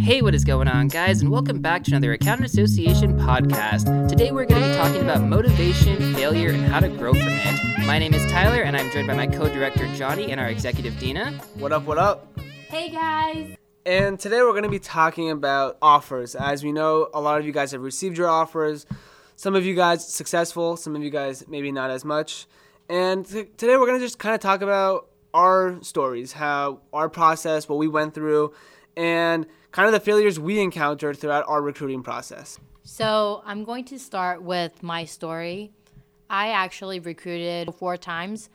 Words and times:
Hey, 0.00 0.22
what 0.22 0.36
is 0.36 0.44
going 0.44 0.68
on, 0.68 0.86
guys, 0.86 1.20
and 1.20 1.32
welcome 1.32 1.60
back 1.60 1.82
to 1.82 1.90
another 1.90 2.12
Accounting 2.12 2.44
Association 2.44 3.18
podcast. 3.18 4.08
Today 4.08 4.30
we're 4.30 4.44
going 4.44 4.62
to 4.62 4.68
be 4.68 4.74
talking 4.76 5.00
about 5.02 5.22
motivation, 5.22 6.14
failure, 6.14 6.50
and 6.50 6.64
how 6.66 6.78
to 6.78 6.88
grow 6.88 7.12
from 7.12 7.26
it. 7.26 7.86
My 7.86 7.98
name 7.98 8.14
is 8.14 8.24
Tyler, 8.30 8.62
and 8.62 8.76
I'm 8.76 8.88
joined 8.92 9.08
by 9.08 9.14
my 9.14 9.26
co 9.26 9.48
director 9.48 9.92
Jonny 9.96 10.30
and 10.30 10.40
our 10.40 10.46
executive 10.46 10.96
Dina. 11.00 11.32
What 11.54 11.72
up, 11.72 11.86
what 11.86 11.98
up? 11.98 12.38
Hey 12.68 12.90
guys! 12.90 13.56
And 13.84 14.20
today 14.20 14.42
we're 14.42 14.52
going 14.52 14.62
to 14.62 14.68
be 14.68 14.78
talking 14.78 15.32
about 15.32 15.76
offers. 15.82 16.36
As 16.36 16.62
we 16.62 16.70
know, 16.70 17.08
a 17.12 17.20
lot 17.20 17.40
of 17.40 17.46
you 17.46 17.52
guys 17.52 17.72
have 17.72 17.82
received 17.82 18.16
your 18.16 18.28
offers. 18.28 18.86
Some 19.34 19.56
of 19.56 19.66
you 19.66 19.74
guys 19.74 20.06
successful, 20.06 20.76
some 20.76 20.94
of 20.94 21.02
you 21.02 21.10
guys 21.10 21.48
maybe 21.48 21.72
not 21.72 21.90
as 21.90 22.04
much. 22.04 22.46
And 22.88 23.26
t- 23.26 23.46
today 23.56 23.76
we're 23.76 23.86
going 23.86 23.98
to 23.98 24.06
just 24.06 24.20
kind 24.20 24.36
of 24.36 24.40
talk 24.40 24.62
about 24.62 25.08
our 25.34 25.82
stories, 25.82 26.32
how 26.32 26.80
our 26.92 27.08
process, 27.10 27.68
what 27.68 27.76
we 27.76 27.88
went 27.88 28.14
through, 28.14 28.54
and 28.96 29.46
kind 29.72 29.86
of 29.86 29.92
the 29.92 30.00
failures 30.00 30.38
we 30.38 30.60
encountered 30.60 31.18
throughout 31.18 31.44
our 31.48 31.60
recruiting 31.60 32.02
process. 32.02 32.60
So, 32.84 33.42
I'm 33.44 33.64
going 33.64 33.84
to 33.86 33.98
start 33.98 34.42
with 34.42 34.82
my 34.82 35.04
story. 35.04 35.72
I 36.30 36.50
actually 36.50 37.00
recruited 37.00 37.74
four 37.74 37.96
times. 37.96 38.50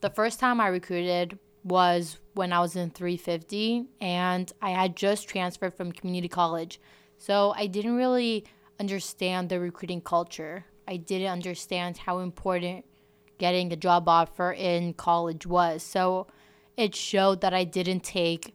The 0.00 0.10
first 0.10 0.38
time 0.38 0.60
I 0.60 0.68
recruited 0.68 1.38
was 1.64 2.18
when 2.34 2.52
I 2.52 2.60
was 2.60 2.76
in 2.76 2.90
350 2.90 3.86
and 4.00 4.52
I 4.60 4.70
had 4.70 4.96
just 4.96 5.28
transferred 5.28 5.74
from 5.74 5.92
community 5.92 6.28
college. 6.28 6.80
So, 7.16 7.54
I 7.56 7.66
didn't 7.66 7.96
really 7.96 8.44
understand 8.78 9.48
the 9.48 9.60
recruiting 9.60 10.00
culture. 10.00 10.66
I 10.86 10.96
didn't 10.96 11.30
understand 11.30 11.98
how 11.98 12.18
important 12.18 12.84
getting 13.38 13.72
a 13.72 13.76
job 13.76 14.08
offer 14.08 14.52
in 14.52 14.94
college 14.94 15.46
was. 15.46 15.82
So 15.82 16.26
it 16.76 16.94
showed 16.94 17.40
that 17.40 17.54
I 17.54 17.64
didn't 17.64 18.04
take 18.04 18.54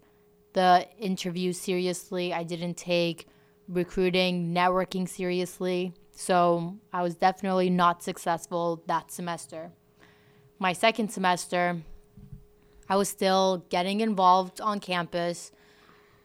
the 0.53 0.87
interview 0.99 1.51
seriously. 1.53 2.33
I 2.33 2.43
didn't 2.43 2.75
take 2.75 3.27
recruiting, 3.67 4.53
networking 4.53 5.07
seriously. 5.07 5.93
So 6.11 6.77
I 6.91 7.01
was 7.01 7.15
definitely 7.15 7.69
not 7.69 8.03
successful 8.03 8.83
that 8.87 9.11
semester. 9.11 9.71
My 10.59 10.73
second 10.73 11.09
semester, 11.09 11.81
I 12.87 12.95
was 12.95 13.09
still 13.09 13.65
getting 13.69 14.01
involved 14.01 14.61
on 14.61 14.79
campus. 14.79 15.51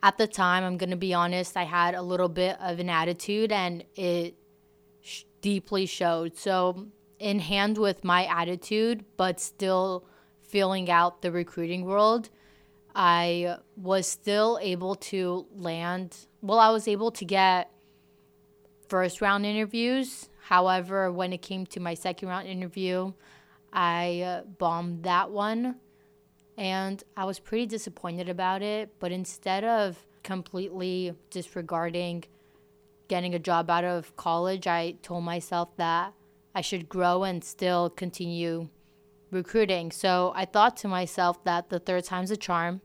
At 0.02 0.18
the 0.18 0.27
time, 0.27 0.62
I'm 0.62 0.77
going 0.77 0.90
to 0.90 0.96
be 0.96 1.14
honest, 1.14 1.56
I 1.56 1.64
had 1.64 1.94
a 1.94 2.02
little 2.02 2.28
bit 2.28 2.56
of 2.61 2.78
an 2.78 2.90
attitude 2.90 3.50
and 3.50 3.84
it 3.96 4.36
sh- 5.00 5.24
deeply 5.40 5.86
showed. 5.86 6.36
So 6.36 6.86
in 7.19 7.41
hand 7.41 7.78
with 7.78 8.05
my 8.05 8.24
attitude, 8.27 9.05
but 9.16 9.41
still 9.41 10.05
filling 10.42 10.91
out 10.91 11.22
the 11.22 11.30
recruiting 11.30 11.84
world, 11.84 12.30
I 12.94 13.58
was 13.77 14.06
still 14.06 14.58
able 14.61 14.94
to 14.97 15.46
land. 15.55 16.16
Well, 16.42 16.58
I 16.58 16.70
was 16.70 16.89
able 16.89 17.11
to 17.12 17.24
get 17.24 17.70
first 18.89 19.20
round 19.20 19.44
interviews. 19.44 20.28
However, 20.44 21.12
when 21.12 21.33
it 21.33 21.42
came 21.42 21.66
to 21.66 21.80
my 21.80 21.94
second 21.94 22.28
round 22.28 22.48
interview, 22.48 23.12
I 23.72 24.22
uh, 24.22 24.42
bombed 24.44 25.02
that 25.05 25.30
one. 25.30 25.77
And 26.56 27.05
I 27.16 27.24
was 27.24 27.39
pretty 27.39 27.66
disappointed 27.66 28.28
about 28.28 28.62
it. 28.62 28.98
But 28.98 29.12
instead 29.12 29.62
of 29.64 30.06
completely 30.22 31.14
disregarding 31.30 32.24
getting 33.06 33.34
a 33.34 33.39
job 33.39 33.70
out 33.70 33.84
of 33.84 34.14
college, 34.16 34.66
I 34.66 34.96
told 35.02 35.24
myself 35.24 35.74
that 35.77 36.12
I 36.59 36.61
should 36.61 36.89
grow 36.89 37.23
and 37.23 37.45
still 37.45 37.89
continue 37.89 38.69
recruiting. 39.31 39.92
So 39.92 40.33
I 40.34 40.45
thought 40.45 40.77
to 40.78 40.89
myself 40.89 41.45
that 41.45 41.69
the 41.69 41.78
third 41.78 42.03
time's 42.03 42.33
a 42.33 42.37
charm. 42.37 42.81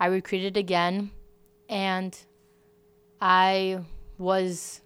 I 0.00 0.06
recruited 0.06 0.56
again 0.56 1.10
and 1.68 2.18
I 3.20 3.80
was 4.16 4.80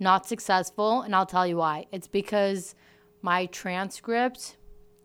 not 0.00 0.26
successful, 0.26 1.02
and 1.02 1.14
I'll 1.14 1.26
tell 1.26 1.46
you 1.46 1.58
why. 1.58 1.84
It's 1.92 2.08
because 2.08 2.74
my 3.20 3.44
transcript 3.44 4.56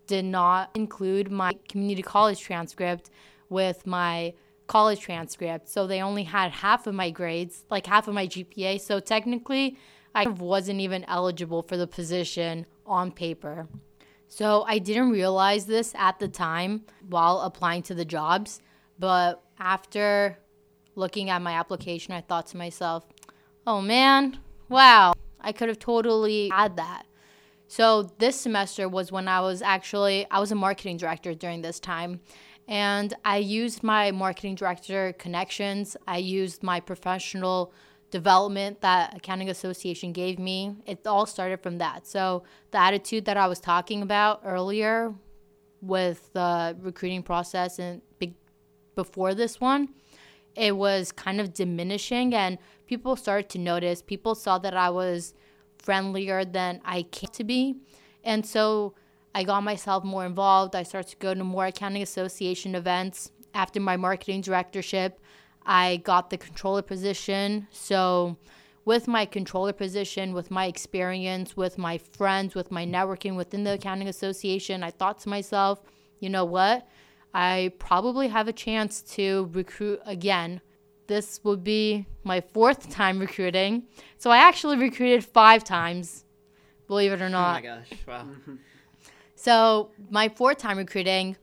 did 0.07 0.23
not 0.23 0.69
include 0.75 1.29
my 1.29 1.51
community 1.67 2.01
college 2.01 2.39
transcript 2.39 3.09
with 3.49 3.85
my 3.85 4.33
college 4.67 5.01
transcript. 5.01 5.67
So 5.67 5.87
they 5.87 6.01
only 6.01 6.23
had 6.23 6.51
half 6.51 6.87
of 6.87 6.95
my 6.95 7.09
grades, 7.09 7.65
like 7.69 7.85
half 7.85 8.07
of 8.07 8.13
my 8.13 8.27
GPA. 8.27 8.79
So 8.79 9.01
technically, 9.01 9.77
I 10.13 10.27
wasn't 10.27 10.81
even 10.81 11.05
eligible 11.05 11.61
for 11.63 11.77
the 11.77 11.87
position 11.87 12.65
on 12.85 13.11
paper. 13.11 13.67
So 14.27 14.63
I 14.67 14.79
didn't 14.79 15.11
realize 15.11 15.65
this 15.65 15.93
at 15.95 16.19
the 16.19 16.27
time 16.27 16.83
while 17.07 17.39
applying 17.41 17.81
to 17.83 17.95
the 17.95 18.05
jobs, 18.05 18.61
but 18.97 19.41
after 19.59 20.37
looking 20.95 21.29
at 21.29 21.41
my 21.41 21.53
application, 21.53 22.13
I 22.13 22.21
thought 22.21 22.47
to 22.47 22.57
myself, 22.57 23.05
oh 23.65 23.81
man, 23.81 24.39
wow, 24.67 25.13
I 25.41 25.51
could 25.51 25.69
have 25.69 25.79
totally 25.79 26.49
had 26.49 26.77
that. 26.77 27.03
So 27.67 28.03
this 28.17 28.39
semester 28.39 28.89
was 28.89 29.11
when 29.11 29.27
I 29.27 29.41
was 29.41 29.61
actually 29.61 30.25
I 30.31 30.39
was 30.39 30.51
a 30.51 30.55
marketing 30.55 30.97
director 30.97 31.33
during 31.33 31.61
this 31.61 31.79
time 31.79 32.19
and 32.67 33.13
I 33.25 33.37
used 33.37 33.83
my 33.83 34.11
marketing 34.11 34.55
director 34.55 35.13
connections, 35.13 35.95
I 36.07 36.17
used 36.17 36.61
my 36.61 36.79
professional 36.79 37.73
development 38.11 38.81
that 38.81 39.15
accounting 39.17 39.49
association 39.49 40.11
gave 40.11 40.39
me 40.39 40.75
it 40.85 41.05
all 41.05 41.25
started 41.25 41.61
from 41.61 41.77
that. 41.77 42.07
So 42.07 42.43
the 42.71 42.79
attitude 42.79 43.25
that 43.25 43.37
i 43.37 43.47
was 43.47 43.59
talking 43.59 44.01
about 44.01 44.41
earlier 44.43 45.13
with 45.81 46.31
the 46.33 46.75
recruiting 46.81 47.23
process 47.23 47.79
and 47.79 48.01
be- 48.19 48.35
before 48.95 49.33
this 49.33 49.61
one 49.61 49.89
it 50.55 50.75
was 50.75 51.11
kind 51.11 51.39
of 51.39 51.53
diminishing 51.53 52.33
and 52.35 52.57
people 52.85 53.15
started 53.15 53.49
to 53.49 53.57
notice. 53.59 54.01
People 54.01 54.35
saw 54.35 54.57
that 54.59 54.75
i 54.75 54.89
was 54.89 55.33
friendlier 55.77 56.43
than 56.43 56.81
i 56.83 57.03
came 57.03 57.29
to 57.33 57.43
be. 57.43 57.77
And 58.23 58.45
so 58.45 58.93
i 59.33 59.43
got 59.43 59.61
myself 59.61 60.03
more 60.03 60.25
involved. 60.25 60.75
I 60.75 60.83
started 60.83 61.11
to 61.11 61.17
go 61.17 61.33
to 61.33 61.43
more 61.43 61.67
accounting 61.67 62.01
association 62.01 62.75
events 62.75 63.31
after 63.53 63.79
my 63.79 63.97
marketing 63.97 64.41
directorship 64.41 65.19
I 65.69 65.97
got 65.97 66.31
the 66.31 66.37
controller 66.37 66.81
position. 66.81 67.67
So, 67.71 68.37
with 68.85 69.07
my 69.07 69.25
controller 69.25 69.71
position, 69.71 70.33
with 70.33 70.49
my 70.49 70.65
experience, 70.65 71.55
with 71.55 71.77
my 71.77 71.99
friends, 71.99 72.55
with 72.55 72.71
my 72.71 72.87
networking 72.87 73.37
within 73.37 73.63
the 73.63 73.73
accounting 73.73 74.07
association, 74.07 74.81
I 74.81 74.89
thought 74.89 75.19
to 75.19 75.29
myself, 75.29 75.79
you 76.19 76.27
know 76.27 76.43
what? 76.43 76.87
I 77.35 77.73
probably 77.77 78.29
have 78.29 78.47
a 78.47 78.53
chance 78.53 79.03
to 79.13 79.47
recruit 79.53 79.99
again. 80.07 80.61
This 81.05 81.39
would 81.43 81.63
be 81.63 82.07
my 82.23 82.41
fourth 82.41 82.89
time 82.89 83.19
recruiting. 83.19 83.83
So 84.17 84.31
I 84.31 84.37
actually 84.37 84.77
recruited 84.77 85.23
five 85.23 85.63
times, 85.63 86.25
believe 86.87 87.11
it 87.11 87.21
or 87.21 87.29
not. 87.29 87.63
Oh 87.63 87.67
my 87.67 87.75
gosh, 87.75 87.89
wow. 88.07 88.27
so, 89.35 89.91
my 90.09 90.29
fourth 90.29 90.57
time 90.57 90.79
recruiting, 90.79 91.37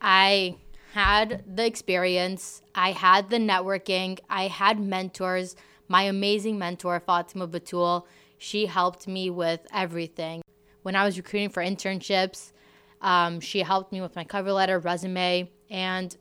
I 0.00 0.56
had 0.94 1.42
the 1.56 1.66
experience, 1.66 2.62
I 2.72 2.92
had 2.92 3.28
the 3.28 3.38
networking, 3.38 4.20
I 4.30 4.46
had 4.46 4.78
mentors. 4.78 5.56
My 5.88 6.04
amazing 6.04 6.56
mentor, 6.56 7.00
Fatima 7.00 7.48
Batul, 7.48 8.04
she 8.38 8.66
helped 8.66 9.08
me 9.08 9.28
with 9.28 9.66
everything. 9.72 10.40
When 10.82 10.94
I 10.94 11.04
was 11.04 11.16
recruiting 11.16 11.48
for 11.48 11.64
internships, 11.64 12.52
um, 13.00 13.40
she 13.40 13.58
helped 13.58 13.90
me 13.90 14.00
with 14.02 14.14
my 14.14 14.22
cover 14.22 14.52
letter, 14.52 14.78
resume, 14.78 15.50
and 15.68 16.16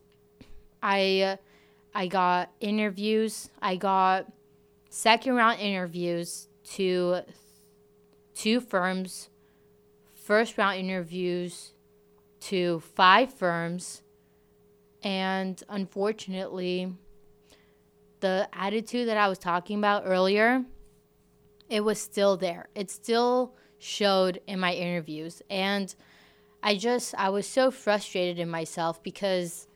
I, 0.81 1.38
I 1.94 2.07
got 2.07 2.51
interviews. 2.59 3.51
I 3.62 3.75
got 3.75 4.25
second 4.89 5.35
round 5.35 5.59
interviews 5.59 6.47
to 6.78 7.22
two 8.33 8.59
firms, 8.59 9.29
first 10.16 10.57
round 10.57 10.79
interviews 10.79 11.73
to 12.39 12.79
five 12.79 13.31
firms, 13.31 14.01
and 15.03 15.62
unfortunately, 15.68 16.94
the 18.22 18.48
attitude 18.54 19.10
that 19.10 19.18
I 19.18 19.27
was 19.27 19.38
talking 19.38 19.77
about 19.77 20.04
earlier, 20.06 20.63
it 21.69 21.81
was 21.81 22.00
still 22.00 22.38
there. 22.38 22.69
It 22.74 22.89
still 22.89 23.54
showed 23.80 24.39
in 24.48 24.62
my 24.62 24.74
interviews. 24.74 25.42
And 25.50 25.94
I 26.63 26.77
just, 26.77 27.13
I 27.18 27.30
was 27.30 27.45
so 27.45 27.69
frustrated 27.69 28.39
in 28.39 28.50
myself 28.50 29.04
because, 29.04 29.68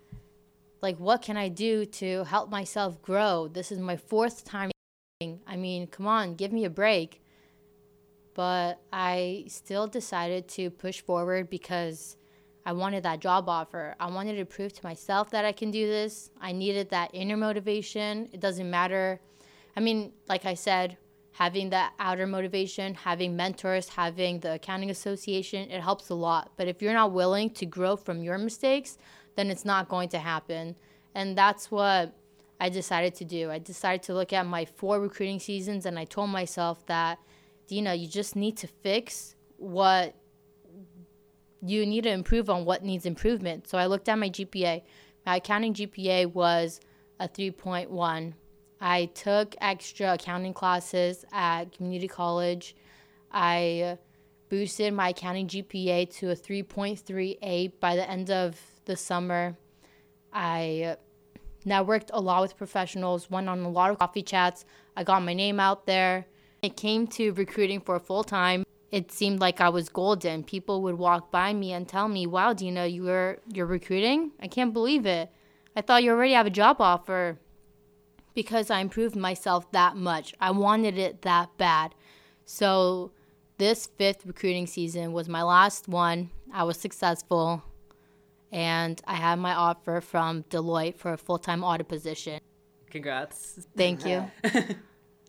like, 0.82 0.98
what 0.98 1.22
can 1.22 1.36
I 1.36 1.50
do 1.50 1.86
to 1.86 2.24
help 2.24 2.50
myself 2.50 3.02
grow? 3.02 3.50
This 3.50 3.70
is 3.70 3.80
my 3.80 3.98
fourth 3.98 4.46
time. 4.46 4.72
I 5.22 5.58
mean, 5.58 5.88
come 5.88 6.08
on, 6.08 6.36
give 6.36 6.54
me 6.54 6.64
a 6.64 6.70
break. 6.70 7.22
But 8.34 8.80
I 8.94 9.46
still 9.48 9.88
decided 9.88 10.48
to 10.50 10.70
push 10.70 11.02
forward 11.02 11.50
because 11.50 12.16
I 12.68 12.74
wanted 12.74 13.04
that 13.04 13.22
job 13.22 13.48
offer. 13.48 13.96
I 13.98 14.08
wanted 14.12 14.36
to 14.36 14.46
prove 14.46 14.74
to 14.74 14.86
myself 14.86 15.30
that 15.30 15.46
I 15.46 15.54
can 15.54 15.72
do 15.72 15.88
this. 15.88 16.32
I 16.42 16.52
needed 16.52 16.90
that 16.90 17.12
inner 17.14 17.38
motivation. 17.38 18.28
It 18.34 18.42
doesn't 18.42 18.70
matter. 18.70 19.22
I 19.78 19.80
mean, 19.80 20.12
like 20.28 20.44
I 20.44 20.54
said, 20.54 20.98
having 21.32 21.70
that 21.70 21.94
outer 21.98 22.28
motivation, 22.28 22.94
having 22.94 23.38
mentors, 23.38 23.88
having 23.88 24.42
the 24.42 24.56
accounting 24.56 24.90
association, 24.90 25.72
it 25.72 25.80
helps 25.80 26.10
a 26.10 26.14
lot. 26.14 26.52
But 26.58 26.68
if 26.68 26.82
you're 26.82 26.92
not 26.92 27.14
willing 27.14 27.52
to 27.52 27.66
grow 27.66 27.96
from 27.96 28.22
your 28.22 28.38
mistakes, 28.38 28.98
then 29.38 29.50
it's 29.50 29.64
not 29.64 29.88
going 29.88 30.10
to 30.10 30.20
happen. 30.20 30.76
And 31.16 31.38
that's 31.38 31.72
what 31.72 32.14
I 32.60 32.68
decided 32.68 33.16
to 33.16 33.24
do. 33.24 33.50
I 33.50 33.60
decided 33.60 34.04
to 34.08 34.14
look 34.14 34.34
at 34.34 34.46
my 34.46 34.66
four 34.66 35.00
recruiting 35.00 35.40
seasons 35.40 35.86
and 35.86 35.98
I 35.98 36.04
told 36.04 36.32
myself 36.32 36.86
that, 36.88 37.18
Dina, 37.68 37.96
you 37.96 38.10
just 38.10 38.36
need 38.36 38.58
to 38.58 38.68
fix 38.68 39.36
what 39.56 40.16
you 41.62 41.86
need 41.86 42.04
to 42.04 42.12
improve 42.12 42.50
on 42.50 42.66
what 42.66 42.84
needs 42.84 43.06
improvement. 43.06 43.68
So 43.68 43.78
I 43.78 43.88
looked 43.88 44.10
at 44.10 44.18
my 44.18 44.30
GPA. 44.30 44.84
My 45.26 45.38
accounting 45.38 45.74
GPA 45.74 46.34
was 46.34 46.80
a 47.20 47.28
3.1. 47.28 48.34
I 48.80 49.06
took 49.06 49.56
extra 49.60 50.14
accounting 50.14 50.54
classes 50.54 51.26
at 51.32 51.72
community 51.72 52.08
college. 52.08 52.76
I 53.32 53.98
boosted 54.50 54.94
my 54.94 55.10
accounting 55.10 55.48
GPA 55.48 56.10
to 56.18 56.32
a 56.32 56.36
3.38 56.36 57.74
by 57.80 57.96
the 57.96 58.10
end 58.10 58.30
of 58.30 58.60
the 58.86 58.96
summer. 58.96 59.58
I 60.32 60.98
networked 61.66 62.10
a 62.14 62.22
lot 62.22 62.42
with 62.42 62.56
professionals, 62.56 63.30
went 63.30 63.50
on 63.50 63.60
a 63.60 63.70
lot 63.70 63.90
of 63.92 64.00
coffee 64.00 64.22
chats. 64.22 64.66
I 64.96 65.04
got 65.04 65.24
my 65.24 65.34
name 65.34 65.60
out 65.60 65.86
there. 65.86 66.28
It 66.62 66.78
came 66.78 67.08
to 67.08 67.34
recruiting 67.34 67.82
for 67.82 68.00
full 68.00 68.24
time. 68.24 68.64
It 68.92 69.12
seemed 69.12 69.40
like 69.40 69.60
I 69.60 69.70
was 69.70 69.90
golden. 69.90 70.44
People 70.44 70.82
would 70.84 70.98
walk 70.98 71.30
by 71.32 71.54
me 71.54 71.74
and 71.74 71.88
tell 71.88 72.08
me, 72.08 72.26
"Wow, 72.26 72.54
Dina, 72.54 72.88
you 72.88 73.04
were 73.04 73.40
you're 73.52 73.66
recruiting? 73.66 74.32
I 74.40 74.48
can't 74.48 74.74
believe 74.74 75.06
it. 75.06 75.30
I 75.76 75.82
thought 75.82 76.04
you 76.04 76.12
already 76.12 76.34
have 76.34 76.48
a 76.48 76.52
job 76.52 76.78
offer." 76.80 77.40
Because 78.34 78.70
I 78.70 78.80
improved 78.80 79.16
myself 79.16 79.72
that 79.72 79.96
much. 79.98 80.34
I 80.40 80.52
wanted 80.52 80.98
it 80.98 81.24
that 81.24 81.58
bad. 81.58 81.96
So 82.46 83.12
this 83.58 83.88
fifth 83.88 84.26
recruiting 84.26 84.68
season 84.68 85.12
was 85.12 85.28
my 85.28 85.44
last 85.44 85.88
one. 85.88 86.30
I 86.54 86.64
was 86.64 86.78
successful 86.80 87.64
and 88.52 89.02
I 89.06 89.16
had 89.16 89.40
my 89.40 89.54
offer 89.54 90.02
from 90.02 90.44
Deloitte 90.44 90.96
for 90.96 91.14
a 91.14 91.18
full 91.18 91.38
time 91.38 91.64
audit 91.64 91.88
position. 91.88 92.40
Congrats. 92.90 93.68
Thank 93.76 94.06
you. 94.06 94.32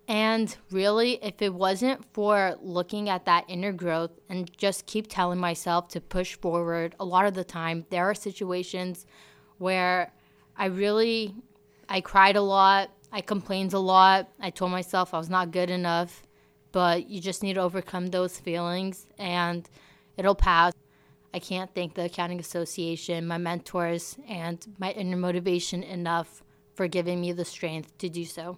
and 0.09 0.57
really, 0.71 1.23
if 1.23 1.43
it 1.43 1.53
wasn't 1.53 2.03
for 2.15 2.57
looking 2.63 3.11
at 3.11 3.27
that 3.27 3.45
inner 3.47 3.73
growth 3.73 4.13
and 4.31 4.51
just 4.57 4.87
keep 4.87 5.07
telling 5.07 5.39
myself 5.39 5.89
to 5.89 6.01
push 6.01 6.35
forward, 6.35 6.95
a 6.99 7.05
lot 7.05 7.27
of 7.27 7.35
the 7.35 7.45
time 7.45 7.85
there 7.91 8.07
are 8.07 8.15
situations 8.15 9.05
where 9.59 10.11
I 10.57 10.67
really 10.67 11.35
I 11.91 12.01
cried 12.01 12.37
a 12.37 12.41
lot, 12.41 12.91
I 13.13 13.21
complained 13.21 13.75
a 13.75 13.79
lot, 13.79 14.31
I 14.41 14.49
told 14.49 14.71
myself 14.71 15.13
I 15.13 15.19
was 15.19 15.29
not 15.29 15.51
good 15.51 15.71
enough, 15.71 16.23
but 16.73 17.11
you 17.11 17.21
just 17.21 17.43
need 17.43 17.55
to 17.55 17.61
overcome 17.61 18.07
those 18.07 18.39
feelings 18.39 19.07
and 19.19 19.69
it'll 20.17 20.35
pass. 20.35 20.73
I 21.35 21.39
can't 21.39 21.75
thank 21.75 21.93
the 21.95 22.07
Accounting 22.07 22.41
Association, 22.41 23.27
my 23.27 23.37
mentors, 23.37 24.17
and 24.27 24.67
my 24.79 24.93
inner 24.93 25.19
motivation 25.19 25.83
enough 25.83 26.43
for 26.75 26.89
giving 26.89 27.21
me 27.21 27.33
the 27.33 27.45
strength 27.45 27.97
to 27.99 28.09
do 28.09 28.25
so. 28.25 28.57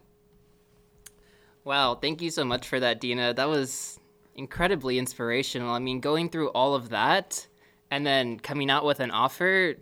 Wow, 1.65 1.95
thank 1.95 2.23
you 2.23 2.31
so 2.31 2.45
much 2.45 2.67
for 2.67 2.81
that, 2.81 3.01
Dina. 3.01 3.35
That 3.35 3.49
was 3.49 4.01
incredibly 4.35 4.99
inspirational. 4.99 5.71
I 5.71 5.79
mean, 5.79 6.01
going 6.01 6.31
through 6.31 6.49
all 6.49 6.75
of 6.75 6.89
that 6.89 7.47
and 7.91 8.07
then 8.07 8.39
coming 8.39 8.71
out 8.71 8.85
with 8.85 9.01
an 9.01 9.11
offer, 9.11 9.75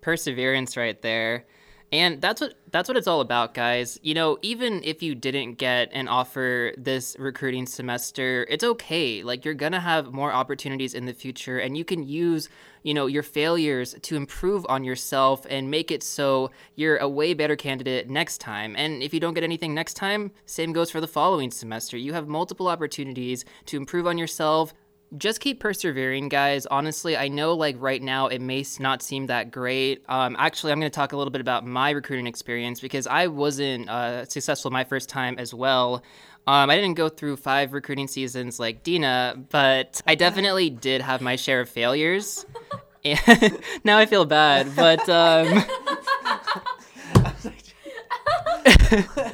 perseverance 0.00 0.76
right 0.76 1.00
there. 1.02 1.44
And 1.92 2.20
that's 2.20 2.40
what 2.40 2.54
that's 2.72 2.88
what 2.88 2.96
it's 2.96 3.06
all 3.06 3.20
about, 3.20 3.54
guys. 3.54 4.00
You 4.02 4.14
know, 4.14 4.38
even 4.42 4.82
if 4.82 5.00
you 5.00 5.14
didn't 5.14 5.54
get 5.54 5.90
an 5.92 6.08
offer 6.08 6.72
this 6.76 7.14
recruiting 7.20 7.66
semester, 7.66 8.46
it's 8.50 8.64
okay. 8.64 9.22
Like 9.22 9.44
you're 9.44 9.54
going 9.54 9.72
to 9.72 9.80
have 9.80 10.12
more 10.12 10.32
opportunities 10.32 10.94
in 10.94 11.06
the 11.06 11.12
future 11.12 11.58
and 11.58 11.78
you 11.78 11.84
can 11.84 12.02
use, 12.02 12.48
you 12.82 12.94
know, 12.94 13.06
your 13.06 13.22
failures 13.22 13.94
to 14.02 14.16
improve 14.16 14.66
on 14.68 14.82
yourself 14.82 15.46
and 15.48 15.70
make 15.70 15.92
it 15.92 16.02
so 16.02 16.50
you're 16.74 16.96
a 16.96 17.08
way 17.08 17.32
better 17.32 17.54
candidate 17.54 18.10
next 18.10 18.38
time. 18.38 18.74
And 18.76 19.00
if 19.00 19.14
you 19.14 19.20
don't 19.20 19.34
get 19.34 19.44
anything 19.44 19.72
next 19.72 19.94
time, 19.94 20.32
same 20.46 20.72
goes 20.72 20.90
for 20.90 21.00
the 21.00 21.06
following 21.06 21.52
semester. 21.52 21.96
You 21.96 22.12
have 22.14 22.26
multiple 22.26 22.66
opportunities 22.66 23.44
to 23.66 23.76
improve 23.76 24.08
on 24.08 24.18
yourself, 24.18 24.74
just 25.16 25.40
keep 25.40 25.60
persevering, 25.60 26.28
guys. 26.28 26.66
Honestly, 26.66 27.16
I 27.16 27.28
know 27.28 27.54
like 27.54 27.76
right 27.78 28.02
now 28.02 28.28
it 28.28 28.40
may 28.40 28.64
not 28.80 29.02
seem 29.02 29.26
that 29.26 29.50
great. 29.50 30.04
Um, 30.08 30.36
actually, 30.38 30.72
I'm 30.72 30.80
going 30.80 30.90
to 30.90 30.94
talk 30.94 31.12
a 31.12 31.16
little 31.16 31.30
bit 31.30 31.40
about 31.40 31.66
my 31.66 31.90
recruiting 31.90 32.26
experience 32.26 32.80
because 32.80 33.06
I 33.06 33.26
wasn't 33.28 33.88
uh, 33.88 34.24
successful 34.26 34.70
my 34.70 34.84
first 34.84 35.08
time 35.08 35.38
as 35.38 35.54
well. 35.54 36.02
Um, 36.46 36.68
I 36.68 36.76
didn't 36.76 36.94
go 36.94 37.08
through 37.08 37.36
five 37.36 37.72
recruiting 37.72 38.06
seasons 38.06 38.60
like 38.60 38.82
Dina, 38.82 39.42
but 39.50 40.00
I 40.06 40.14
definitely 40.14 40.68
did 40.68 41.00
have 41.00 41.20
my 41.20 41.36
share 41.36 41.60
of 41.60 41.68
failures. 41.68 42.44
Now 43.84 43.98
I 43.98 44.06
feel 44.06 44.24
bad, 44.24 44.74
but 44.74 45.06
um, 45.10 45.62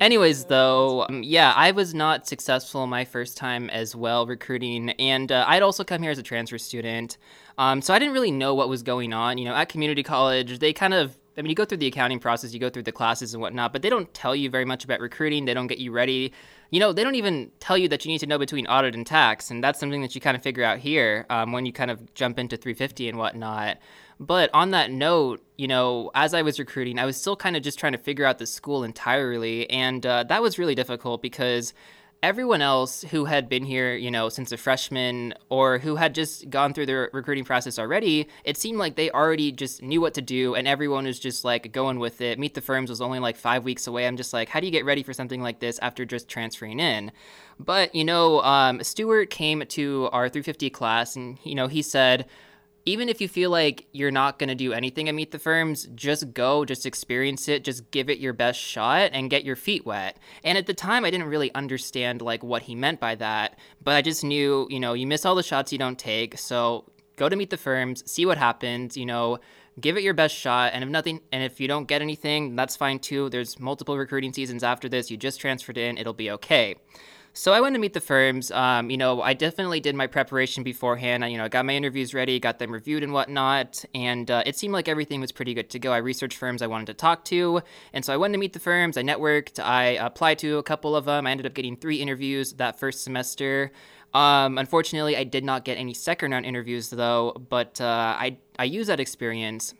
Anyways, 0.00 0.46
though, 0.46 1.02
um, 1.10 1.22
yeah, 1.22 1.52
I 1.54 1.72
was 1.72 1.92
not 1.92 2.26
successful 2.26 2.86
my 2.86 3.04
first 3.04 3.36
time 3.36 3.68
as 3.68 3.94
well 3.94 4.26
recruiting, 4.26 4.90
and 4.92 5.30
uh, 5.30 5.44
I'd 5.46 5.62
also 5.62 5.84
come 5.84 6.00
here 6.00 6.10
as 6.10 6.16
a 6.16 6.22
transfer 6.22 6.56
student, 6.56 7.18
um, 7.58 7.82
so 7.82 7.92
I 7.92 7.98
didn't 7.98 8.14
really 8.14 8.30
know 8.30 8.54
what 8.54 8.70
was 8.70 8.82
going 8.82 9.12
on. 9.12 9.36
You 9.36 9.44
know, 9.44 9.54
at 9.54 9.68
community 9.68 10.02
college, 10.02 10.58
they 10.58 10.72
kind 10.72 10.94
of 10.94 11.18
I 11.40 11.42
mean, 11.42 11.48
you 11.48 11.56
go 11.56 11.64
through 11.64 11.78
the 11.78 11.86
accounting 11.86 12.20
process, 12.20 12.52
you 12.52 12.60
go 12.60 12.68
through 12.68 12.82
the 12.82 12.92
classes 12.92 13.32
and 13.32 13.40
whatnot, 13.40 13.72
but 13.72 13.80
they 13.80 13.88
don't 13.88 14.12
tell 14.12 14.36
you 14.36 14.50
very 14.50 14.66
much 14.66 14.84
about 14.84 15.00
recruiting. 15.00 15.46
They 15.46 15.54
don't 15.54 15.68
get 15.68 15.78
you 15.78 15.90
ready. 15.90 16.34
You 16.68 16.80
know, 16.80 16.92
they 16.92 17.02
don't 17.02 17.14
even 17.14 17.50
tell 17.60 17.78
you 17.78 17.88
that 17.88 18.04
you 18.04 18.10
need 18.10 18.18
to 18.18 18.26
know 18.26 18.36
between 18.36 18.66
audit 18.66 18.94
and 18.94 19.06
tax, 19.06 19.50
and 19.50 19.64
that's 19.64 19.80
something 19.80 20.02
that 20.02 20.14
you 20.14 20.20
kind 20.20 20.36
of 20.36 20.42
figure 20.42 20.62
out 20.62 20.80
here 20.80 21.24
um, 21.30 21.52
when 21.52 21.64
you 21.64 21.72
kind 21.72 21.90
of 21.90 22.12
jump 22.12 22.38
into 22.38 22.58
350 22.58 23.08
and 23.08 23.16
whatnot. 23.16 23.78
But 24.20 24.50
on 24.52 24.72
that 24.72 24.90
note, 24.90 25.42
you 25.56 25.66
know, 25.66 26.10
as 26.14 26.34
I 26.34 26.42
was 26.42 26.58
recruiting, 26.58 26.98
I 26.98 27.06
was 27.06 27.16
still 27.16 27.36
kind 27.36 27.56
of 27.56 27.62
just 27.62 27.78
trying 27.78 27.92
to 27.92 27.98
figure 27.98 28.26
out 28.26 28.36
the 28.36 28.46
school 28.46 28.84
entirely. 28.84 29.68
And 29.70 30.04
uh, 30.04 30.24
that 30.24 30.42
was 30.42 30.58
really 30.58 30.74
difficult 30.74 31.22
because 31.22 31.72
everyone 32.22 32.60
else 32.60 33.02
who 33.02 33.24
had 33.24 33.48
been 33.48 33.64
here, 33.64 33.94
you 33.94 34.10
know, 34.10 34.28
since 34.28 34.52
a 34.52 34.56
freshman 34.56 35.32
or 35.48 35.78
who 35.78 35.96
had 35.96 36.14
just 36.14 36.50
gone 36.50 36.74
through 36.74 36.86
the 36.86 37.08
recruiting 37.12 37.44
process 37.44 37.78
already, 37.78 38.28
it 38.44 38.58
seemed 38.58 38.78
like 38.78 38.96
they 38.96 39.10
already 39.10 39.50
just 39.50 39.82
knew 39.82 40.00
what 40.00 40.14
to 40.14 40.20
do 40.20 40.54
and 40.54 40.68
everyone 40.68 41.04
was 41.04 41.18
just 41.18 41.44
like 41.44 41.72
going 41.72 41.98
with 41.98 42.20
it. 42.20 42.38
Meet 42.38 42.54
the 42.54 42.60
Firms 42.60 42.90
was 42.90 43.00
only 43.00 43.18
like 43.18 43.36
five 43.36 43.64
weeks 43.64 43.86
away. 43.86 44.06
I'm 44.06 44.18
just 44.18 44.32
like, 44.32 44.50
how 44.50 44.60
do 44.60 44.66
you 44.66 44.72
get 44.72 44.84
ready 44.84 45.02
for 45.02 45.14
something 45.14 45.42
like 45.42 45.60
this 45.60 45.78
after 45.78 46.04
just 46.04 46.28
transferring 46.28 46.78
in? 46.78 47.10
But, 47.58 47.94
you 47.94 48.04
know, 48.04 48.42
um, 48.42 48.82
Stuart 48.82 49.30
came 49.30 49.62
to 49.68 50.08
our 50.12 50.28
350 50.28 50.70
class 50.70 51.16
and, 51.16 51.38
you 51.42 51.54
know, 51.54 51.68
he 51.68 51.82
said, 51.82 52.26
even 52.86 53.08
if 53.08 53.20
you 53.20 53.28
feel 53.28 53.50
like 53.50 53.86
you're 53.92 54.10
not 54.10 54.38
going 54.38 54.48
to 54.48 54.54
do 54.54 54.72
anything 54.72 55.08
at 55.08 55.14
Meet 55.14 55.32
the 55.32 55.38
Firms, 55.38 55.88
just 55.94 56.32
go, 56.32 56.64
just 56.64 56.86
experience 56.86 57.48
it, 57.48 57.64
just 57.64 57.90
give 57.90 58.08
it 58.08 58.18
your 58.18 58.32
best 58.32 58.58
shot 58.58 59.10
and 59.12 59.30
get 59.30 59.44
your 59.44 59.56
feet 59.56 59.84
wet. 59.84 60.18
And 60.44 60.56
at 60.56 60.66
the 60.66 60.74
time, 60.74 61.04
I 61.04 61.10
didn't 61.10 61.28
really 61.28 61.54
understand 61.54 62.22
like 62.22 62.42
what 62.42 62.62
he 62.62 62.74
meant 62.74 63.00
by 63.00 63.14
that, 63.16 63.58
but 63.82 63.94
I 63.94 64.02
just 64.02 64.24
knew, 64.24 64.66
you 64.70 64.80
know, 64.80 64.94
you 64.94 65.06
miss 65.06 65.24
all 65.24 65.34
the 65.34 65.42
shots 65.42 65.72
you 65.72 65.78
don't 65.78 65.98
take. 65.98 66.38
So 66.38 66.84
go 67.16 67.28
to 67.28 67.36
Meet 67.36 67.50
the 67.50 67.56
Firms, 67.56 68.02
see 68.10 68.24
what 68.24 68.38
happens, 68.38 68.96
you 68.96 69.06
know, 69.06 69.38
give 69.78 69.96
it 69.96 70.02
your 70.02 70.14
best 70.14 70.34
shot. 70.34 70.72
And 70.72 70.82
if 70.82 70.90
nothing, 70.90 71.20
and 71.32 71.42
if 71.42 71.60
you 71.60 71.68
don't 71.68 71.86
get 71.86 72.02
anything, 72.02 72.56
that's 72.56 72.76
fine 72.76 72.98
too. 72.98 73.28
There's 73.28 73.58
multiple 73.58 73.98
recruiting 73.98 74.32
seasons 74.32 74.64
after 74.64 74.88
this. 74.88 75.10
You 75.10 75.16
just 75.16 75.40
transferred 75.40 75.78
in, 75.78 75.98
it'll 75.98 76.12
be 76.12 76.30
okay. 76.32 76.76
So 77.32 77.52
I 77.52 77.60
went 77.60 77.74
to 77.74 77.80
meet 77.80 77.92
the 77.92 78.00
firms. 78.00 78.50
Um, 78.50 78.90
you 78.90 78.96
know, 78.96 79.22
I 79.22 79.34
definitely 79.34 79.78
did 79.78 79.94
my 79.94 80.08
preparation 80.08 80.64
beforehand. 80.64 81.24
I, 81.24 81.28
you 81.28 81.38
know, 81.38 81.44
I 81.44 81.48
got 81.48 81.64
my 81.64 81.74
interviews 81.74 82.12
ready, 82.12 82.40
got 82.40 82.58
them 82.58 82.72
reviewed 82.72 83.04
and 83.04 83.12
whatnot, 83.12 83.84
and 83.94 84.30
uh, 84.30 84.42
it 84.46 84.56
seemed 84.56 84.74
like 84.74 84.88
everything 84.88 85.20
was 85.20 85.30
pretty 85.30 85.54
good 85.54 85.70
to 85.70 85.78
go. 85.78 85.92
I 85.92 85.98
researched 85.98 86.36
firms 86.36 86.60
I 86.60 86.66
wanted 86.66 86.86
to 86.88 86.94
talk 86.94 87.24
to, 87.26 87.62
and 87.92 88.04
so 88.04 88.12
I 88.12 88.16
went 88.16 88.34
to 88.34 88.38
meet 88.38 88.52
the 88.52 88.58
firms. 88.58 88.96
I 88.96 89.02
networked. 89.02 89.62
I 89.62 89.84
applied 89.84 90.38
to 90.40 90.58
a 90.58 90.62
couple 90.62 90.96
of 90.96 91.04
them. 91.04 91.26
I 91.26 91.30
ended 91.30 91.46
up 91.46 91.54
getting 91.54 91.76
three 91.76 91.96
interviews 92.02 92.54
that 92.54 92.80
first 92.80 93.04
semester. 93.04 93.70
Um, 94.12 94.58
unfortunately, 94.58 95.16
I 95.16 95.22
did 95.22 95.44
not 95.44 95.64
get 95.64 95.78
any 95.78 95.94
second 95.94 96.32
round 96.32 96.44
interviews 96.44 96.90
though, 96.90 97.40
but 97.48 97.80
uh, 97.80 98.16
I 98.18 98.38
I 98.58 98.64
used 98.64 98.88
that 98.88 98.98
experience 98.98 99.72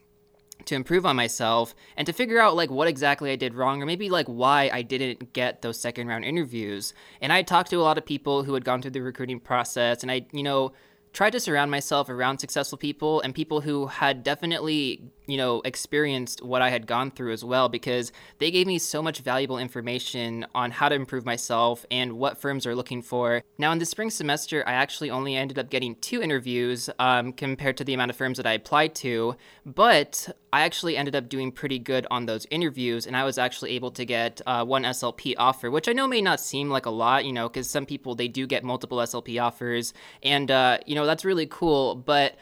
to 0.66 0.74
improve 0.74 1.06
on 1.06 1.16
myself 1.16 1.74
and 1.96 2.06
to 2.06 2.12
figure 2.12 2.38
out 2.38 2.56
like 2.56 2.70
what 2.70 2.88
exactly 2.88 3.30
I 3.30 3.36
did 3.36 3.54
wrong 3.54 3.82
or 3.82 3.86
maybe 3.86 4.10
like 4.10 4.26
why 4.26 4.70
I 4.72 4.82
didn't 4.82 5.32
get 5.32 5.62
those 5.62 5.80
second 5.80 6.06
round 6.06 6.24
interviews. 6.24 6.94
And 7.20 7.32
I 7.32 7.42
talked 7.42 7.70
to 7.70 7.76
a 7.76 7.82
lot 7.82 7.98
of 7.98 8.06
people 8.06 8.44
who 8.44 8.54
had 8.54 8.64
gone 8.64 8.82
through 8.82 8.92
the 8.92 9.02
recruiting 9.02 9.40
process 9.40 10.02
and 10.02 10.10
I, 10.10 10.26
you 10.32 10.42
know, 10.42 10.72
tried 11.12 11.30
to 11.30 11.40
surround 11.40 11.70
myself 11.70 12.08
around 12.08 12.38
successful 12.38 12.78
people 12.78 13.20
and 13.20 13.34
people 13.34 13.60
who 13.60 13.86
had 13.86 14.22
definitely 14.22 15.02
you 15.30 15.36
know, 15.36 15.62
experienced 15.64 16.42
what 16.42 16.60
I 16.60 16.70
had 16.70 16.88
gone 16.88 17.12
through 17.12 17.32
as 17.32 17.44
well 17.44 17.68
because 17.68 18.10
they 18.38 18.50
gave 18.50 18.66
me 18.66 18.80
so 18.80 19.00
much 19.00 19.20
valuable 19.20 19.58
information 19.58 20.44
on 20.56 20.72
how 20.72 20.88
to 20.88 20.94
improve 20.96 21.24
myself 21.24 21.86
and 21.88 22.14
what 22.14 22.36
firms 22.36 22.66
are 22.66 22.74
looking 22.74 23.00
for. 23.00 23.42
Now, 23.56 23.70
in 23.70 23.78
the 23.78 23.86
spring 23.86 24.10
semester, 24.10 24.64
I 24.66 24.72
actually 24.72 25.08
only 25.08 25.36
ended 25.36 25.56
up 25.56 25.70
getting 25.70 25.94
two 25.96 26.20
interviews 26.20 26.90
um, 26.98 27.32
compared 27.32 27.76
to 27.76 27.84
the 27.84 27.94
amount 27.94 28.10
of 28.10 28.16
firms 28.16 28.38
that 28.38 28.46
I 28.46 28.54
applied 28.54 28.96
to, 28.96 29.36
but 29.64 30.28
I 30.52 30.62
actually 30.62 30.96
ended 30.96 31.14
up 31.14 31.28
doing 31.28 31.52
pretty 31.52 31.78
good 31.78 32.08
on 32.10 32.26
those 32.26 32.44
interviews, 32.50 33.06
and 33.06 33.16
I 33.16 33.22
was 33.22 33.38
actually 33.38 33.70
able 33.72 33.92
to 33.92 34.04
get 34.04 34.40
uh, 34.46 34.64
one 34.64 34.82
SLP 34.82 35.34
offer, 35.38 35.70
which 35.70 35.88
I 35.88 35.92
know 35.92 36.08
may 36.08 36.20
not 36.20 36.40
seem 36.40 36.70
like 36.70 36.86
a 36.86 36.90
lot, 36.90 37.24
you 37.24 37.32
know, 37.32 37.48
because 37.48 37.70
some 37.70 37.86
people 37.86 38.16
they 38.16 38.26
do 38.26 38.48
get 38.48 38.64
multiple 38.64 38.98
SLP 38.98 39.40
offers, 39.40 39.94
and 40.24 40.50
uh, 40.50 40.78
you 40.86 40.96
know 40.96 40.99
that's 41.06 41.24
really 41.24 41.46
cool, 41.46 41.94
but 41.94 42.36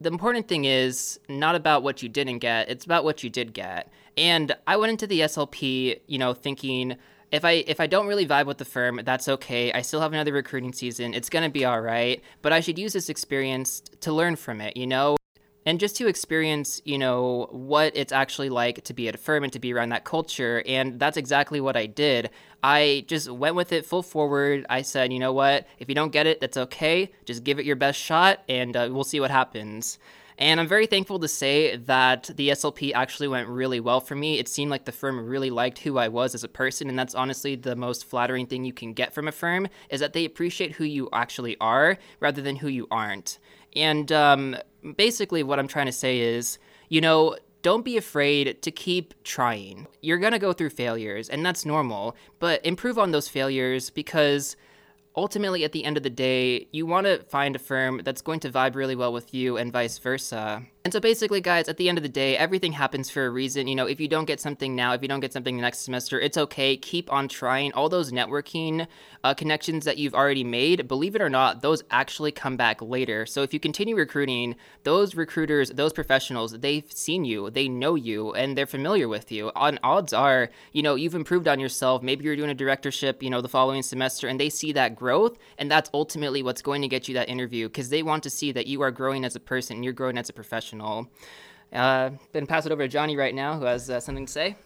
the 0.00 0.10
important 0.10 0.48
thing 0.48 0.64
is 0.64 1.18
not 1.28 1.54
about 1.54 1.82
what 1.82 2.02
you 2.02 2.08
didn't 2.08 2.38
get, 2.38 2.68
it's 2.68 2.84
about 2.84 3.04
what 3.04 3.22
you 3.22 3.30
did 3.30 3.52
get. 3.52 3.90
And 4.16 4.54
I 4.66 4.76
went 4.76 4.90
into 4.90 5.06
the 5.06 5.20
SLP, 5.20 6.00
you 6.06 6.18
know, 6.18 6.34
thinking 6.34 6.96
if 7.32 7.44
I 7.44 7.64
if 7.66 7.80
I 7.80 7.86
don't 7.86 8.06
really 8.06 8.26
vibe 8.26 8.46
with 8.46 8.58
the 8.58 8.64
firm, 8.64 9.00
that's 9.04 9.28
okay. 9.28 9.72
I 9.72 9.82
still 9.82 10.00
have 10.00 10.12
another 10.12 10.32
recruiting 10.32 10.72
season. 10.72 11.14
It's 11.14 11.28
going 11.28 11.44
to 11.44 11.50
be 11.50 11.64
all 11.64 11.80
right, 11.80 12.22
but 12.42 12.52
I 12.52 12.60
should 12.60 12.78
use 12.78 12.92
this 12.92 13.08
experience 13.08 13.80
to 14.00 14.12
learn 14.12 14.36
from 14.36 14.60
it, 14.60 14.76
you 14.76 14.86
know? 14.86 15.16
And 15.66 15.80
just 15.80 15.96
to 15.96 16.06
experience, 16.06 16.80
you 16.84 16.98
know, 16.98 17.48
what 17.50 17.96
it's 17.96 18.12
actually 18.12 18.50
like 18.50 18.84
to 18.84 18.94
be 18.94 19.08
at 19.08 19.14
a 19.14 19.18
firm 19.18 19.44
and 19.44 19.52
to 19.52 19.58
be 19.58 19.72
around 19.72 19.90
that 19.90 20.04
culture. 20.04 20.62
And 20.66 20.98
that's 21.00 21.16
exactly 21.16 21.60
what 21.60 21.76
I 21.76 21.86
did. 21.86 22.30
I 22.62 23.04
just 23.08 23.30
went 23.30 23.56
with 23.56 23.72
it 23.72 23.84
full 23.84 24.02
forward. 24.02 24.66
I 24.68 24.82
said, 24.82 25.12
you 25.12 25.18
know 25.18 25.32
what, 25.32 25.66
if 25.78 25.88
you 25.88 25.94
don't 25.94 26.12
get 26.12 26.26
it, 26.26 26.40
that's 26.40 26.56
okay. 26.56 27.12
Just 27.24 27.44
give 27.44 27.58
it 27.58 27.66
your 27.66 27.76
best 27.76 27.98
shot, 27.98 28.42
and 28.48 28.76
uh, 28.76 28.88
we'll 28.90 29.04
see 29.04 29.20
what 29.20 29.30
happens. 29.30 29.98
And 30.38 30.58
I'm 30.58 30.66
very 30.66 30.86
thankful 30.86 31.18
to 31.20 31.28
say 31.28 31.76
that 31.76 32.30
the 32.34 32.48
SLP 32.50 32.92
actually 32.92 33.28
went 33.28 33.48
really 33.48 33.80
well 33.80 34.00
for 34.00 34.16
me. 34.16 34.38
It 34.38 34.48
seemed 34.48 34.70
like 34.70 34.84
the 34.84 34.92
firm 34.92 35.24
really 35.26 35.50
liked 35.50 35.78
who 35.78 35.98
I 35.98 36.08
was 36.08 36.34
as 36.34 36.42
a 36.42 36.48
person, 36.48 36.88
and 36.88 36.98
that's 36.98 37.14
honestly 37.14 37.54
the 37.54 37.76
most 37.76 38.04
flattering 38.04 38.46
thing 38.46 38.64
you 38.64 38.72
can 38.72 38.92
get 38.92 39.14
from 39.14 39.28
a 39.28 39.32
firm 39.32 39.68
is 39.90 40.00
that 40.00 40.12
they 40.12 40.24
appreciate 40.24 40.72
who 40.72 40.84
you 40.84 41.08
actually 41.12 41.56
are 41.60 41.98
rather 42.20 42.42
than 42.42 42.56
who 42.56 42.68
you 42.68 42.88
aren't. 42.90 43.38
And 43.76 44.10
um, 44.10 44.56
basically, 44.96 45.42
what 45.42 45.58
I'm 45.58 45.68
trying 45.68 45.86
to 45.86 45.92
say 45.92 46.18
is, 46.18 46.58
you 46.88 47.00
know, 47.00 47.36
don't 47.62 47.84
be 47.84 47.96
afraid 47.96 48.60
to 48.62 48.70
keep 48.70 49.14
trying. 49.24 49.86
You're 50.02 50.18
to 50.18 50.38
go 50.38 50.52
through 50.52 50.70
failures, 50.70 51.28
and 51.28 51.44
that's 51.46 51.64
normal, 51.64 52.14
but 52.38 52.64
improve 52.64 52.98
on 52.98 53.12
those 53.12 53.28
failures 53.28 53.88
because 53.88 54.56
ultimately, 55.16 55.64
at 55.64 55.72
the 55.72 55.84
end 55.84 55.96
of 55.96 56.02
the 56.02 56.10
day, 56.10 56.68
you 56.72 56.86
want 56.86 57.06
to 57.06 57.22
find 57.24 57.56
a 57.56 57.58
firm 57.58 58.00
that's 58.04 58.22
going 58.22 58.40
to 58.40 58.50
vibe 58.50 58.74
really 58.74 58.96
well 58.96 59.12
with 59.12 59.34
you 59.34 59.56
and 59.56 59.72
vice 59.72 59.98
versa. 59.98 60.66
And 60.86 60.92
so 60.92 61.00
basically, 61.00 61.40
guys, 61.40 61.66
at 61.66 61.78
the 61.78 61.88
end 61.88 61.96
of 61.96 62.02
the 62.02 62.10
day, 62.10 62.36
everything 62.36 62.72
happens 62.72 63.08
for 63.08 63.24
a 63.24 63.30
reason. 63.30 63.66
You 63.66 63.74
know, 63.74 63.86
if 63.86 64.00
you 64.00 64.06
don't 64.06 64.26
get 64.26 64.38
something 64.38 64.76
now, 64.76 64.92
if 64.92 65.00
you 65.00 65.08
don't 65.08 65.20
get 65.20 65.32
something 65.32 65.56
next 65.56 65.78
semester, 65.78 66.20
it's 66.20 66.36
okay. 66.36 66.76
Keep 66.76 67.10
on 67.10 67.26
trying. 67.26 67.72
All 67.72 67.88
those 67.88 68.12
networking 68.12 68.86
uh, 69.24 69.32
connections 69.32 69.86
that 69.86 69.96
you've 69.96 70.12
already 70.12 70.44
made, 70.44 70.86
believe 70.86 71.16
it 71.16 71.22
or 71.22 71.30
not, 71.30 71.62
those 71.62 71.82
actually 71.90 72.32
come 72.32 72.58
back 72.58 72.82
later. 72.82 73.24
So 73.24 73.40
if 73.40 73.54
you 73.54 73.60
continue 73.60 73.96
recruiting, 73.96 74.56
those 74.82 75.14
recruiters, 75.14 75.70
those 75.70 75.94
professionals, 75.94 76.52
they've 76.58 76.92
seen 76.92 77.24
you, 77.24 77.48
they 77.48 77.66
know 77.66 77.94
you, 77.94 78.34
and 78.34 78.54
they're 78.54 78.66
familiar 78.66 79.08
with 79.08 79.32
you. 79.32 79.52
On 79.56 79.78
odds 79.82 80.12
are, 80.12 80.50
you 80.72 80.82
know, 80.82 80.96
you've 80.96 81.14
improved 81.14 81.48
on 81.48 81.60
yourself. 81.60 82.02
Maybe 82.02 82.26
you're 82.26 82.36
doing 82.36 82.50
a 82.50 82.54
directorship, 82.54 83.22
you 83.22 83.30
know, 83.30 83.40
the 83.40 83.48
following 83.48 83.82
semester, 83.82 84.28
and 84.28 84.38
they 84.38 84.50
see 84.50 84.72
that 84.72 84.96
growth, 84.96 85.38
and 85.56 85.70
that's 85.70 85.88
ultimately 85.94 86.42
what's 86.42 86.60
going 86.60 86.82
to 86.82 86.88
get 86.88 87.08
you 87.08 87.14
that 87.14 87.30
interview 87.30 87.68
because 87.68 87.88
they 87.88 88.02
want 88.02 88.22
to 88.24 88.28
see 88.28 88.52
that 88.52 88.66
you 88.66 88.82
are 88.82 88.90
growing 88.90 89.24
as 89.24 89.34
a 89.34 89.40
person, 89.40 89.82
you're 89.82 89.94
growing 89.94 90.18
as 90.18 90.28
a 90.28 90.34
professional 90.34 90.73
professional. 90.78 91.08
Uh, 91.72 92.10
then 92.32 92.46
pass 92.46 92.66
it 92.66 92.72
over 92.72 92.82
to 92.82 92.88
Jonny 92.88 93.16
right 93.16 93.34
now, 93.34 93.58
who 93.58 93.64
has 93.64 93.90
uh, 93.90 94.00
something 94.00 94.26
to 94.26 94.32
say. 94.32 94.56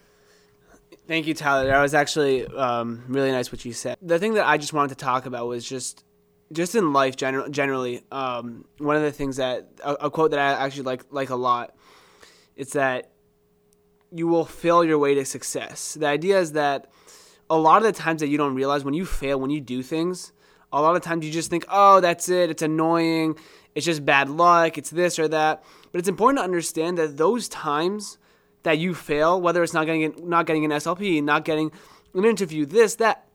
Thank 1.06 1.26
you, 1.26 1.34
Tyler. 1.34 1.66
That 1.66 1.80
was 1.80 1.94
actually 1.94 2.46
um, 2.46 3.04
really 3.08 3.32
nice 3.32 3.50
what 3.50 3.64
you 3.64 3.72
said. 3.72 3.96
The 4.02 4.18
thing 4.18 4.34
that 4.34 4.46
I 4.46 4.58
just 4.58 4.74
wanted 4.74 4.90
to 4.90 5.04
talk 5.04 5.24
about 5.24 5.46
was 5.46 5.66
just, 5.66 6.04
just 6.52 6.74
in 6.74 6.92
life 6.92 7.16
gener- 7.16 7.50
generally. 7.50 8.02
Um, 8.12 8.66
one 8.76 8.96
of 8.96 9.02
the 9.02 9.12
things 9.12 9.36
that 9.36 9.68
a, 9.82 9.94
a, 9.94 10.10
quote 10.10 10.32
that 10.32 10.40
I 10.40 10.64
actually 10.64 10.82
like 10.82 11.04
like 11.10 11.30
a 11.30 11.36
lot. 11.36 11.74
It's 12.56 12.72
that 12.74 13.10
you 14.10 14.26
will 14.26 14.44
fail 14.44 14.84
your 14.84 14.98
way 14.98 15.14
to 15.14 15.24
success. 15.24 15.94
The 15.94 16.06
idea 16.06 16.38
is 16.40 16.52
that 16.52 16.90
a 17.48 17.56
lot 17.56 17.78
of 17.78 17.84
the 17.84 17.92
times 17.92 18.20
that 18.20 18.28
you 18.28 18.36
don't 18.36 18.54
realize 18.54 18.84
when 18.84 18.94
you 18.94 19.06
fail, 19.06 19.40
when 19.40 19.50
you 19.50 19.60
do 19.60 19.82
things, 19.82 20.32
a 20.72 20.82
lot 20.82 20.96
of 20.96 21.02
times 21.02 21.24
you 21.24 21.32
just 21.32 21.48
think, 21.48 21.64
oh, 21.70 22.00
that's 22.00 22.28
it. 22.28 22.50
It's 22.50 22.62
annoying 22.62 23.36
it's 23.74 23.86
just 23.86 24.04
bad 24.04 24.28
luck, 24.28 24.78
it's 24.78 24.90
this 24.90 25.18
or 25.18 25.28
that. 25.28 25.62
But 25.92 26.00
it's 26.00 26.08
important 26.08 26.38
to 26.38 26.44
understand 26.44 26.98
that 26.98 27.16
those 27.16 27.48
times 27.48 28.18
that 28.62 28.78
you 28.78 28.94
fail, 28.94 29.40
whether 29.40 29.62
it's 29.62 29.72
not 29.72 29.86
getting 29.86 30.28
not 30.28 30.46
getting 30.46 30.64
an 30.64 30.70
SLP, 30.70 31.22
not 31.22 31.44
getting 31.44 31.70
an 32.14 32.24
interview, 32.24 32.66
this, 32.66 32.96
that, 32.96 33.28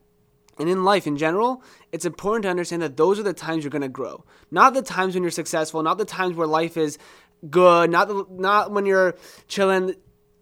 and 0.58 0.68
in 0.68 0.84
life 0.84 1.06
in 1.06 1.16
general, 1.16 1.62
it's 1.92 2.04
important 2.04 2.44
to 2.44 2.48
understand 2.48 2.82
that 2.82 2.96
those 2.96 3.18
are 3.18 3.22
the 3.22 3.32
times 3.32 3.64
you're 3.64 3.70
going 3.70 3.82
to 3.82 3.88
grow. 3.88 4.24
Not 4.50 4.74
the 4.74 4.82
times 4.82 5.14
when 5.14 5.22
you're 5.22 5.30
successful, 5.30 5.82
not 5.82 5.98
the 5.98 6.04
times 6.04 6.36
where 6.36 6.46
life 6.46 6.76
is 6.76 6.98
good, 7.50 7.90
not 7.90 8.08
the, 8.08 8.24
not 8.30 8.70
when 8.70 8.86
you're 8.86 9.16
chilling. 9.48 9.94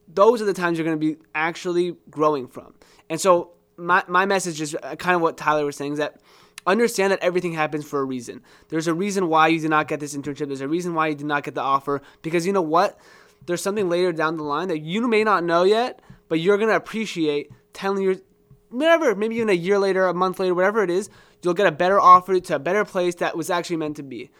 Those 0.09 0.43
are 0.43 0.45
the 0.45 0.53
times 0.53 0.79
you're 0.79 0.85
going 0.85 1.01
to 1.01 1.15
be 1.15 1.21
actually 1.35 1.97
growing 2.11 2.49
from. 2.49 2.75
And 3.09 3.21
so 3.21 3.53
my 3.77 4.05
my 4.09 4.27
message 4.27 4.61
is 4.61 4.77
uh, 4.83 4.97
kind 4.97 5.17
of 5.17 5.23
what 5.23 5.37
Tyler 5.37 5.65
was 5.65 5.77
saying 5.77 5.93
is 5.93 5.99
that 5.99 6.21
understand 6.67 7.13
that 7.13 7.23
everything 7.23 7.53
happens 7.53 7.85
for 7.85 8.01
a 8.01 8.05
reason. 8.05 8.43
There's 8.69 8.87
a 8.87 8.95
reason 8.95 9.29
why 9.29 9.49
you 9.49 9.61
did 9.61 9.71
not 9.71 9.89
get 9.89 10.01
this 10.01 10.17
internship. 10.17 10.47
There's 10.47 10.61
a 10.61 10.69
reason 10.69 10.95
why 10.95 11.09
you 11.09 11.15
did 11.15 11.27
not 11.27 11.45
get 11.45 11.55
the 11.55 11.63
offer. 11.63 12.03
Because 12.23 12.47
you 12.47 12.53
know 12.53 12.63
what? 12.63 12.99
There's 13.47 13.63
something 13.63 13.89
later 13.89 14.13
down 14.13 14.37
the 14.37 14.45
line 14.45 14.69
that 14.69 14.81
you 14.81 15.09
may 15.09 15.25
not 15.25 15.45
know 15.45 15.65
yet, 15.65 16.01
but 16.29 16.41
you're 16.41 16.59
gonna 16.59 16.77
appreciate 16.77 17.51
telling 17.73 18.03
your 18.03 18.17
whatever, 18.71 19.15
maybe 19.15 19.37
even 19.37 19.51
a 19.51 19.55
year 19.55 19.79
later, 19.79 20.07
a 20.07 20.15
month 20.15 20.41
later, 20.41 20.55
whatever 20.55 20.83
it 20.83 20.91
is, 20.91 21.11
you'll 21.43 21.55
get 21.55 21.67
a 21.67 21.73
better 21.73 22.01
offer 22.01 22.39
to 22.41 22.55
a 22.55 22.59
better 22.59 22.85
place 22.85 23.17
that 23.17 23.37
was 23.37 23.51
actually 23.51 23.77
meant 23.77 23.97
to 23.97 24.03
be. 24.03 24.31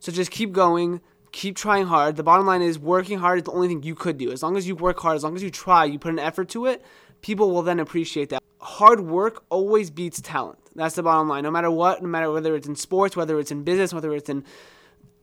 So 0.00 0.10
just 0.10 0.30
keep 0.30 0.52
going, 0.52 1.00
keep 1.32 1.56
trying 1.56 1.86
hard. 1.86 2.16
The 2.16 2.22
bottom 2.22 2.46
line 2.46 2.62
is 2.62 2.78
working 2.78 3.18
hard 3.18 3.40
is 3.40 3.44
the 3.44 3.52
only 3.52 3.68
thing 3.68 3.82
you 3.82 3.94
could 3.94 4.18
do. 4.18 4.32
As 4.32 4.42
long 4.42 4.56
as 4.56 4.66
you 4.66 4.74
work 4.74 4.98
hard, 5.00 5.16
as 5.16 5.24
long 5.24 5.36
as 5.36 5.42
you 5.42 5.50
try, 5.50 5.84
you 5.84 5.98
put 5.98 6.12
an 6.12 6.18
effort 6.18 6.48
to 6.50 6.66
it, 6.66 6.82
people 7.20 7.50
will 7.50 7.62
then 7.62 7.80
appreciate 7.80 8.30
that. 8.30 8.42
Hard 8.60 9.00
work 9.00 9.44
always 9.50 9.90
beats 9.90 10.20
talent. 10.20 10.61
That's 10.74 10.94
the 10.94 11.02
bottom 11.02 11.28
line. 11.28 11.42
No 11.42 11.50
matter 11.50 11.70
what, 11.70 12.02
no 12.02 12.08
matter 12.08 12.30
whether 12.30 12.54
it's 12.56 12.66
in 12.66 12.76
sports, 12.76 13.16
whether 13.16 13.38
it's 13.38 13.50
in 13.50 13.62
business, 13.62 13.92
whether 13.92 14.14
it's 14.14 14.28
in 14.28 14.44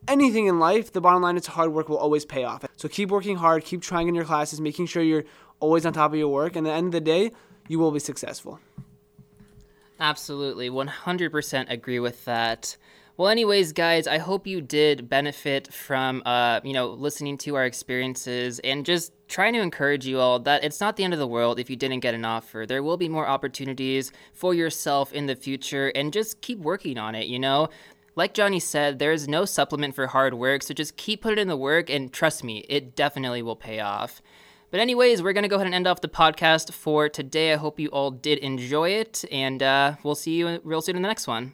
anything 0.08 0.46
in 0.46 0.58
life, 0.58 0.92
the 0.92 1.00
bottom 1.00 1.22
line 1.22 1.36
is 1.36 1.46
hard 1.46 1.72
work 1.72 1.88
will 1.88 1.98
always 1.98 2.24
pay 2.24 2.44
off. 2.44 2.64
So 2.76 2.88
keep 2.88 3.10
working 3.10 3.36
hard, 3.36 3.64
keep 3.64 3.82
trying 3.82 4.08
in 4.08 4.14
your 4.14 4.24
classes, 4.24 4.60
making 4.60 4.86
sure 4.86 5.02
you're 5.02 5.24
always 5.58 5.84
on 5.84 5.92
top 5.92 6.12
of 6.12 6.18
your 6.18 6.28
work, 6.28 6.56
and 6.56 6.66
at 6.66 6.70
the 6.70 6.76
end 6.76 6.86
of 6.86 6.92
the 6.92 7.00
day, 7.00 7.32
you 7.68 7.78
will 7.78 7.90
be 7.90 7.98
successful. 7.98 8.60
Absolutely, 9.98 10.70
100% 10.70 11.70
agree 11.70 11.98
with 12.00 12.24
that. 12.24 12.76
Well, 13.20 13.28
anyways, 13.28 13.74
guys, 13.74 14.06
I 14.06 14.16
hope 14.16 14.46
you 14.46 14.62
did 14.62 15.10
benefit 15.10 15.70
from, 15.74 16.22
uh, 16.24 16.60
you 16.64 16.72
know, 16.72 16.88
listening 16.88 17.36
to 17.40 17.54
our 17.54 17.66
experiences 17.66 18.60
and 18.60 18.86
just 18.86 19.12
trying 19.28 19.52
to 19.52 19.60
encourage 19.60 20.06
you 20.06 20.18
all 20.18 20.38
that 20.38 20.64
it's 20.64 20.80
not 20.80 20.96
the 20.96 21.04
end 21.04 21.12
of 21.12 21.18
the 21.18 21.26
world 21.26 21.60
if 21.60 21.68
you 21.68 21.76
didn't 21.76 22.00
get 22.00 22.14
an 22.14 22.24
offer. 22.24 22.64
There 22.66 22.82
will 22.82 22.96
be 22.96 23.10
more 23.10 23.28
opportunities 23.28 24.10
for 24.32 24.54
yourself 24.54 25.12
in 25.12 25.26
the 25.26 25.36
future, 25.36 25.88
and 25.88 26.14
just 26.14 26.40
keep 26.40 26.60
working 26.60 26.96
on 26.96 27.14
it. 27.14 27.26
You 27.26 27.38
know, 27.38 27.68
like 28.16 28.32
Jonny 28.32 28.58
said, 28.58 28.98
there 28.98 29.12
is 29.12 29.28
no 29.28 29.44
supplement 29.44 29.94
for 29.94 30.06
hard 30.06 30.32
work, 30.32 30.62
so 30.62 30.72
just 30.72 30.96
keep 30.96 31.20
putting 31.20 31.40
in 31.40 31.48
the 31.48 31.58
work, 31.58 31.90
and 31.90 32.10
trust 32.10 32.42
me, 32.42 32.64
it 32.70 32.96
definitely 32.96 33.42
will 33.42 33.54
pay 33.54 33.80
off. 33.80 34.22
But, 34.70 34.80
anyways, 34.80 35.22
we're 35.22 35.34
going 35.34 35.42
to 35.42 35.48
go 35.50 35.56
ahead 35.56 35.66
and 35.66 35.74
end 35.74 35.86
off 35.86 36.00
the 36.00 36.08
podcast 36.08 36.72
for 36.72 37.10
today. 37.10 37.52
I 37.52 37.56
hope 37.56 37.78
you 37.78 37.88
all 37.88 38.12
did 38.12 38.38
enjoy 38.38 38.92
it, 38.92 39.26
and 39.30 39.62
uh, 39.62 39.96
we'll 40.02 40.14
see 40.14 40.36
you 40.36 40.58
real 40.64 40.80
soon 40.80 40.96
in 40.96 41.02
the 41.02 41.08
next 41.08 41.26
one. 41.26 41.52